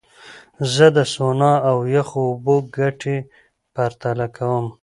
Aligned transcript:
زه 0.73 0.85
د 0.97 0.99
سونا 1.13 1.53
او 1.69 1.77
یخو 1.95 2.19
اوبو 2.29 2.55
ګټې 2.77 3.17
پرتله 3.73 4.27
کوم. 4.37 4.65